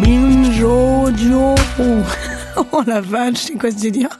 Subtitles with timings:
[0.00, 1.54] Binjojo.
[2.72, 4.18] Oh la vache, c'est quoi ce délire?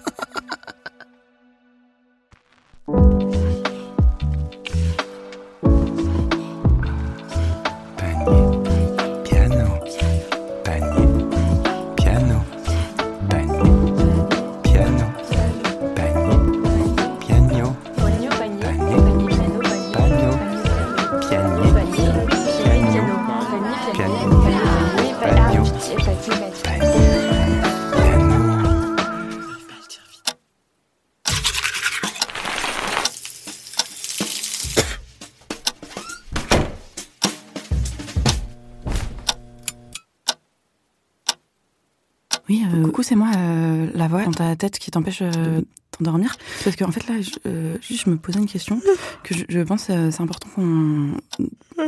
[42.74, 45.60] Euh, coucou, c'est moi, euh, la voix dans ta tête qui t'empêche euh,
[46.00, 46.36] d'endormir.
[46.64, 48.80] Parce qu'en fait, là, je, euh, je me posais une question
[49.22, 51.12] que je, je pense c'est important qu'on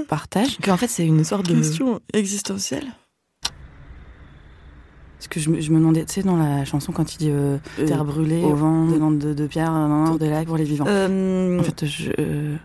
[0.08, 0.58] partage.
[0.62, 1.54] Qu'en fait, c'est une sorte de...
[1.54, 2.86] Question existentielle.
[5.18, 7.30] Parce que je, me- je me demandais, tu sais, dans la chanson, quand il dit
[7.30, 9.72] euh, terre brûlée, au vent, landes de, de pierre,
[10.04, 10.84] autour des lacs pour les vivants.
[10.86, 12.56] Euh, En fait, je, euh,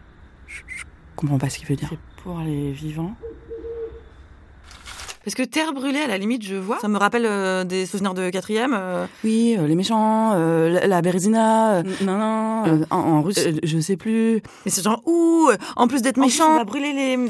[0.47, 0.83] je, je
[1.15, 1.89] comprends pas ce qu'il veut dire.
[1.89, 3.15] C'est pour les vivants.
[5.23, 6.79] Parce que Terre brûlée, à la limite, je vois.
[6.79, 8.75] Ça me rappelle euh, des souvenirs de quatrième.
[8.77, 13.21] euh, Oui, euh, les méchants, euh, la, la Bérésina, euh, non, non, euh, en, en
[13.21, 14.41] russe, euh, je sais plus.
[14.65, 17.27] Mais c'est genre, ouh, en plus d'être méchant, on va brûler les...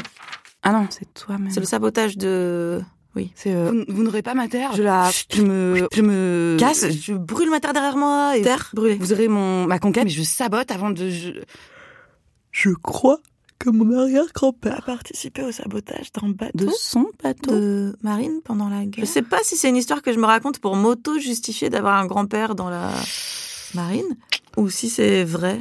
[0.64, 1.52] Ah non, c'est toi-même.
[1.52, 2.82] C'est le sabotage de...
[3.16, 3.32] Oui.
[3.36, 4.72] C'est euh, vous, vous n'aurez pas ma terre?
[4.74, 8.42] Je la, je me, je me Casse, je brûle ma terre derrière moi et...
[8.42, 8.96] Terre brûlée.
[8.96, 11.10] Vous aurez mon ma conquête, mais je sabote avant de.
[11.10, 11.32] Je...
[12.50, 13.20] Je crois
[13.64, 17.52] que mon arrière-grand-père a participé au sabotage d'un bateau de son bateau.
[17.52, 19.06] de marine pendant la guerre.
[19.06, 22.06] Je sais pas si c'est une histoire que je me raconte pour m'auto-justifier d'avoir un
[22.06, 22.92] grand-père dans la
[23.74, 24.18] marine
[24.58, 25.60] ou si c'est vrai.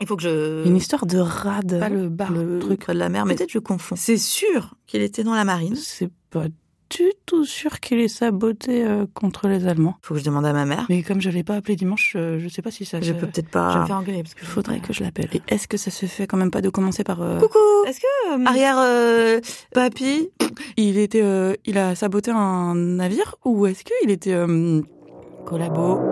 [0.00, 0.64] Il faut que je...
[0.64, 1.78] Une histoire de rade.
[1.80, 2.78] Pas le bar, le truc.
[2.84, 3.96] truc de la mer, mais peut-être je confonds.
[3.96, 5.74] C'est sûr qu'il était dans la marine.
[5.74, 6.44] C'est pas
[6.90, 9.96] du tout sûr qu'il ait saboté euh, contre les Allemands?
[10.02, 10.86] Faut que je demande à ma mère.
[10.88, 13.00] Mais comme je l'ai pas appelé dimanche, euh, je sais pas si ça.
[13.00, 13.86] Je se- peux peut-être Je vais me pas.
[13.86, 15.28] faire engueuler parce qu'il faudrait que je l'appelle.
[15.32, 17.58] Et est-ce que ça se fait quand même pas de commencer par euh, Coucou.
[17.86, 19.40] Est-ce que arrière euh,
[19.72, 20.30] papy?
[20.76, 24.80] Il était, euh, il a saboté un navire ou est-ce qu'il était euh,
[25.44, 26.02] collabo?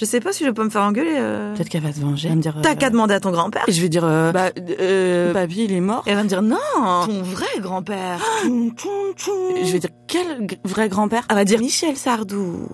[0.00, 1.12] Je sais pas si je peux me faire engueuler.
[1.18, 1.54] euh.
[1.54, 2.28] Peut-être qu'elle va se venger.
[2.28, 2.56] Elle va me dire.
[2.62, 3.64] T'as euh, qu'à demander à ton grand-père.
[3.68, 4.48] Et je vais dire, euh, bah,
[4.80, 6.02] euh, papy, il est mort.
[6.06, 6.56] Et elle va me dire non,
[7.04, 8.18] ton vrai grand-père.
[8.44, 11.26] Je vais dire, quel g- vrai grand-père?
[11.28, 12.66] Elle va dire Michel Sardou.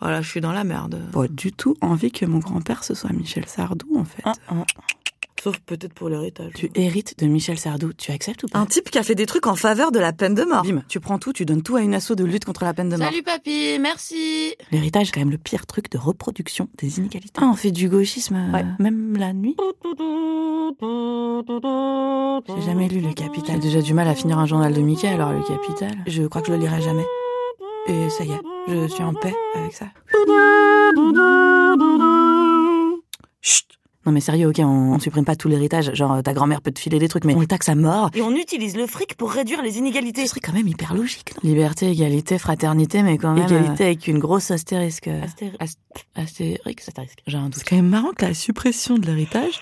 [0.00, 1.00] Voilà, je suis dans la merde.
[1.12, 4.22] Pas du tout envie que mon grand-père ce soit Michel Sardou, en fait.
[5.42, 6.52] Sauf peut-être pour l'héritage.
[6.54, 9.26] Tu hérites de Michel Sardou, tu acceptes ou pas Un type qui a fait des
[9.26, 10.64] trucs en faveur de la peine de mort.
[10.64, 12.88] Bim, tu prends tout, tu donnes tout à une asso de lutte contre la peine
[12.88, 13.08] de mort.
[13.08, 14.54] Salut papy, merci.
[14.72, 17.40] L'héritage, c'est quand même le pire truc de reproduction des inégalités.
[17.40, 19.56] Ah, on fait du gauchisme, euh, même la nuit.
[22.48, 23.56] J'ai jamais lu Le Capital.
[23.56, 26.42] J'ai déjà du mal à finir un journal de Mickey, alors Le Capital, je crois
[26.42, 27.06] que je le lirai jamais.
[27.88, 29.86] Et ça y est, je suis en paix avec ça.
[34.08, 36.70] Non mais sérieux, ok, on, on supprime pas tout l'héritage, genre euh, ta grand-mère peut
[36.70, 38.08] te filer des trucs, mais on le taxe à mort.
[38.14, 40.22] Et on utilise le fric pour réduire les inégalités.
[40.22, 41.50] Ce serait quand même hyper logique, non?
[41.50, 43.44] Liberté, égalité, fraternité, mais quand même...
[43.44, 45.10] Égalité avec une grosse astérisque.
[46.14, 46.90] Astérisque,
[47.26, 47.56] j'ai un doute.
[47.56, 49.60] C'est quand même marrant que la suppression de l'héritage,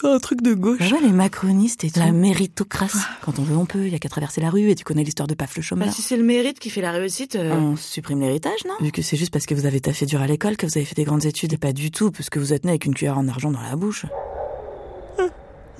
[0.00, 0.78] c'est un truc de gauche.
[0.80, 2.00] Je vois les macronistes et tout.
[2.00, 2.98] La méritocratie.
[3.22, 3.86] Quand on veut, on peut.
[3.86, 5.86] Il y a qu'à traverser la rue et tu connais l'histoire de Paf le chômeur.
[5.88, 7.36] Bah, si c'est le mérite qui fait la réussite.
[7.36, 8.74] euh, On supprime l'héritage, non?
[8.80, 10.84] Vu que c'est juste parce que vous avez taffé dur à l'école que vous avez
[10.84, 12.94] fait des grandes études et pas du tout parce que vous êtes né avec une
[12.94, 14.06] cuillère en argent dans la bouche.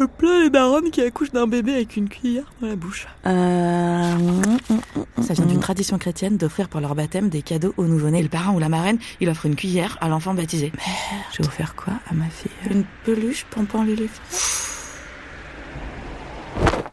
[0.07, 3.07] Plein les daronnes qui accouchent d'un bébé avec une cuillère dans la bouche.
[3.27, 4.15] Euh...
[5.23, 8.21] Ça vient d'une tradition chrétienne d'offrir pour leur baptême des cadeaux au nouveau-né.
[8.21, 10.73] Et le parrain ou la marraine, il offre une cuillère à l'enfant baptisé.
[10.77, 11.25] Merde.
[11.33, 12.51] Je vais offrir quoi à ma fille?
[12.71, 14.23] Une peluche pompant l'éléphant.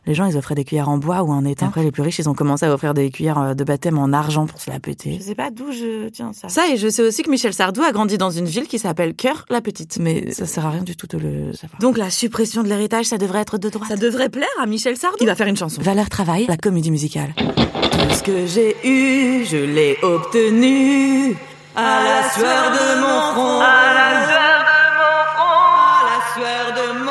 [0.08, 1.68] Les gens, ils offraient des cuillères en bois ou en étain.
[1.68, 4.14] Après, les plus riches, ils ont commencé à offrir des cuillères euh, de baptême en
[4.14, 5.18] argent pour se la péter.
[5.20, 6.48] Je sais pas d'où je tiens ça.
[6.50, 9.16] Ça, et je sais aussi que Michel Sardou a grandi dans une ville qui s'appelle
[9.16, 9.98] Cœur la Petite.
[10.00, 11.80] Mais ça sert à rien du tout de le savoir.
[11.80, 13.90] Donc la suppression de l'héritage, ça devrait être de droite.
[13.90, 15.18] Ça devrait plaire à Michel Sardou.
[15.22, 15.82] Il va faire une chanson.
[15.82, 17.34] Valeur travail, la comédie musicale.
[17.36, 21.36] Tout ce que j'ai eu, je l'ai obtenu.
[21.76, 23.60] À la sueur de mon front.
[23.60, 25.66] À la sueur de mon front.
[25.92, 27.05] À la sueur de mon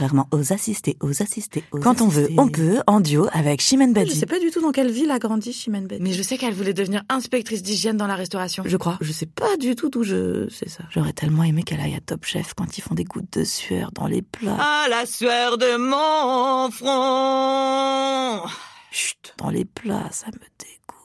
[0.00, 3.92] Contrairement aux assistés, aux assistés, aux Quand on veut, on peut, en duo avec Chimène
[3.92, 4.08] Badi.
[4.08, 6.02] Je sais pas du tout dans quelle ville a grandi Chimène Badi.
[6.02, 8.62] Mais je sais qu'elle voulait devenir inspectrice d'hygiène dans la restauration.
[8.64, 8.96] Je crois.
[9.02, 10.84] Je sais pas du tout d'où je sais ça.
[10.88, 13.92] J'aurais tellement aimé qu'elle aille à Top Chef quand ils font des gouttes de sueur
[13.92, 14.56] dans les plats.
[14.58, 18.48] À la sueur de mon front.
[18.90, 20.99] Chut, dans les plats, ça me dégoûte.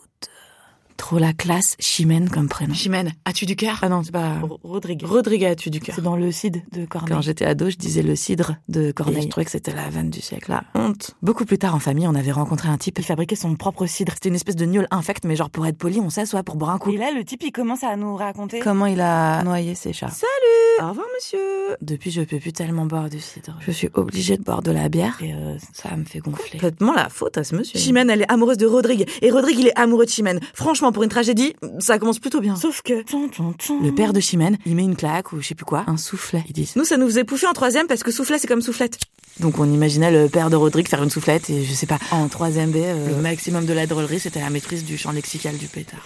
[1.06, 2.74] Trop la classe, Chimène comme prénom.
[2.74, 3.78] Chimène, as-tu du cœur?
[3.84, 4.40] Ah non, c'est pas.
[4.64, 5.06] Rodrigue.
[5.06, 5.94] Rodrigue, as-tu du cœur?
[5.94, 7.14] C'est dans le cidre de Corneille.
[7.14, 9.20] Quand j'étais ado, je disais le cidre de Corneille.
[9.20, 10.50] Et je trouvais que c'était la vanne du siècle.
[10.50, 11.12] La honte.
[11.22, 14.14] Beaucoup plus tard en famille, on avait rencontré un type qui fabriquait son propre cidre.
[14.16, 16.72] C'était une espèce de gnôle infect, mais genre pour être poli, on s'assoit pour boire
[16.72, 16.90] un coup.
[16.90, 20.10] Et là, le type, il commence à nous raconter comment il a noyé ses chats.
[20.10, 21.40] Salut Au revoir, monsieur
[21.82, 23.58] Depuis, je peux plus tellement boire du cidre.
[23.62, 25.18] Je suis obligée de boire de la bière.
[25.22, 26.52] Et euh, ça me fait gonfler.
[26.52, 27.80] Complètement la faute à ce monsieur.
[27.80, 29.08] Chimène, elle est amoureuse de Rodrigue.
[29.22, 30.40] Et Rodrigue, il est amoureux de Chimène.
[30.54, 32.56] Franchement, pour une tragédie, ça commence plutôt bien.
[32.56, 35.84] Sauf que le père de Chimène, il met une claque ou je sais plus quoi,
[35.88, 36.76] un soufflet, ils disent.
[36.76, 39.00] Nous, ça nous faisait pouffer en troisième parce que soufflet, c'est comme soufflette.
[39.40, 42.30] Donc on imaginait le père de Rodrigue faire une soufflette et je sais pas, en
[42.30, 45.68] troisième B, euh, le maximum de la drôlerie, c'était la maîtrise du champ lexical du
[45.68, 46.06] pétard.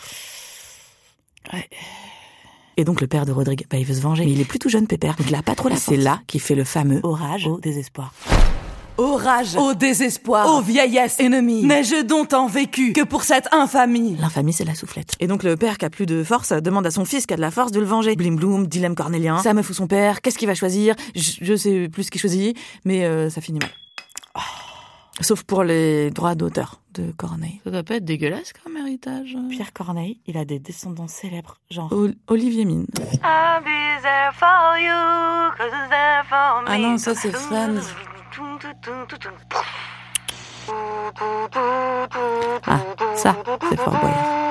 [1.53, 1.69] Ouais.
[2.79, 4.23] Et donc le père de Rodrigue, bah il veut se venger.
[4.23, 6.39] Mais il est plutôt jeune, Pépère, donc il a pas trop la C'est là qu'il
[6.39, 8.13] fait le fameux orage au désespoir.
[8.97, 14.15] Orage, au désespoir, ô vieillesse ennemie, n'ai-je donc tant vécu que pour cette infamie?
[14.17, 15.15] L'infamie, c'est la soufflette.
[15.19, 17.37] Et donc le père qui a plus de force demande à son fils qui a
[17.37, 18.15] de la force de le venger.
[18.15, 19.39] Blim bloom, dilemme cornélien.
[19.39, 20.95] Ça me fout son père, qu'est-ce qu'il va choisir?
[21.15, 23.71] Je, je sais plus ce qu'il choisit, mais euh, ça finit mal.
[25.21, 27.59] Sauf pour les droits d'auteur de Corneille.
[27.65, 29.35] Ça doit pas être dégueulasse comme héritage.
[29.49, 32.87] Pierre Corneille, il a des descendants célèbres, genre O- Olivier Mine.
[33.21, 33.59] ah
[36.67, 37.81] Ah non, ça c'est Friends.
[42.67, 42.79] Ah,
[43.15, 43.35] ça,
[43.69, 44.48] c'est Fort Boyard.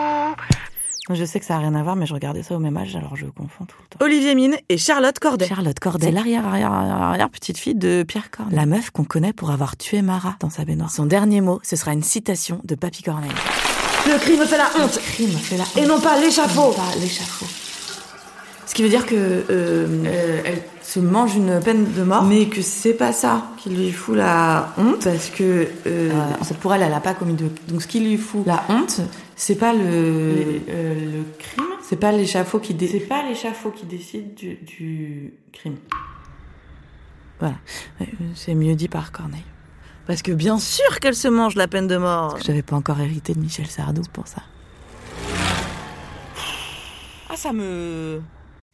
[1.10, 2.94] Je sais que ça a rien à voir, mais je regardais ça au même âge,
[2.96, 4.04] alors je confonds tout le temps.
[4.04, 5.46] Olivier Mine et Charlotte Corday.
[5.46, 8.56] Charlotte Corday, C'est l'arrière, arrière, arrière, petite fille de Pierre Corneille.
[8.56, 10.90] la meuf qu'on connaît pour avoir tué Marat dans sa baignoire.
[10.90, 13.30] Son dernier mot, ce sera une citation de Papy Corneille.
[14.06, 16.72] Le crime fait la honte Crime, fait la et non pas l'échafaud.
[16.72, 17.46] pas l'échafaud.
[18.66, 22.46] Ce qui veut dire que euh, euh, elle se mange une peine de mort, mais
[22.46, 26.54] que c'est pas ça qui lui fout la honte, parce que euh, Euh, en fait,
[26.58, 27.50] pour elle, elle a pas commis de.
[27.68, 29.00] Donc, ce qui lui fout la honte,
[29.38, 29.84] c'est pas le,
[30.68, 33.00] euh, le crime, c'est pas l'échafaud qui décide.
[33.00, 35.76] C'est pas l'échafaud qui décide du, du crime.
[37.38, 37.54] Voilà.
[38.34, 39.44] C'est mieux dit par Corneille.
[40.08, 42.36] Parce que bien sûr qu'elle se mange la peine de mort.
[42.44, 44.42] J'avais pas encore hérité de Michel Sardou pour ça.
[47.30, 48.20] Ah, ça me.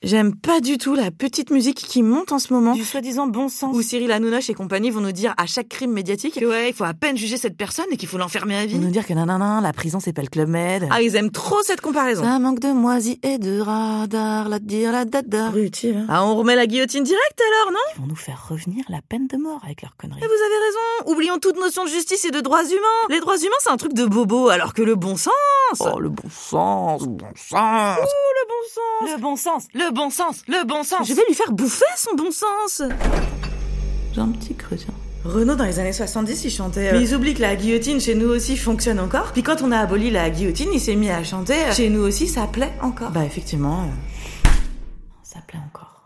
[0.05, 2.75] J'aime pas du tout la petite musique qui monte en ce moment.
[2.75, 3.75] Du soi-disant bon sens.
[3.75, 6.75] Où Cyril Hanouna et compagnie vont nous dire à chaque crime médiatique que ouais, il
[6.75, 8.79] faut à peine juger cette personne et qu'il faut l'enfermer à vie.
[8.79, 10.87] nous dire que non, non, non, la prison c'est pas le club med.
[10.91, 12.23] Ah, ils aiment trop cette comparaison.
[12.23, 15.47] Ça manque de moisi et de radar, la dire, la dada.
[15.47, 16.05] Abruti, hein.
[16.11, 17.79] Ah, on remet la guillotine directe alors, non?
[17.97, 20.21] Ils vont nous faire revenir la peine de mort avec leurs conneries.
[20.21, 21.13] Mais vous avez raison.
[21.13, 23.09] Oublions toute notion de justice et de droits humains.
[23.09, 25.33] Les droits humains, c'est un truc de bobo, alors que le bon sens.
[25.81, 27.99] Oh, le bon sens, le bon sens.
[27.99, 29.11] le bon sens.
[29.15, 31.09] Le bon sens, le bon sens, le bon sens.
[31.09, 32.83] Je vais lui faire bouffer son bon sens.
[34.15, 34.95] J'ai un petit creux, tiens.
[35.25, 36.89] Renaud, dans les années 70, il chantait.
[36.91, 39.33] euh, Mais ils oublient que la guillotine chez nous aussi fonctionne encore.
[39.33, 41.55] Puis quand on a aboli la guillotine, il s'est mis à chanter.
[41.55, 43.11] euh, Chez nous aussi, ça plaît encore.
[43.11, 44.49] Bah, effectivement, euh,
[45.23, 46.05] ça plaît encore.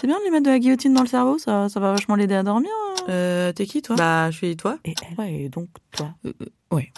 [0.00, 2.14] c'est bien de lui mettre de la guillotine dans le cerveau, ça, ça va vachement
[2.14, 2.70] l'aider à dormir.
[3.08, 3.96] Euh, t'es qui toi?
[3.96, 4.78] Bah, je suis toi.
[4.84, 6.10] Et elle Ouais, et donc, toi.
[6.70, 6.92] Ouais.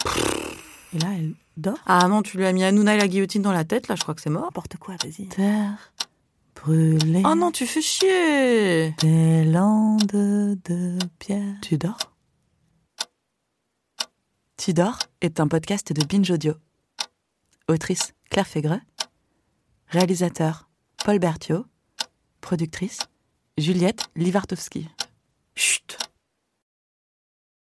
[0.93, 1.33] Et là, elle
[1.85, 4.01] Ah non, tu lui as mis Hanouna et la guillotine dans la tête, là, je
[4.01, 4.43] crois que c'est mort.
[4.45, 5.27] N'importe quoi, vas-y.
[5.27, 5.93] Terre
[6.55, 7.21] brûlée.
[7.25, 11.55] Oh non, tu fais chier Des landes de pierre.
[11.61, 11.97] Tu dors?
[14.57, 16.53] Tu dors est un podcast de Binge Audio.
[17.69, 18.81] Autrice Claire Fégreux.
[19.87, 20.69] Réalisateur
[21.03, 21.65] Paul Berthiaud.
[22.41, 22.99] Productrice
[23.57, 24.87] Juliette Livartowski.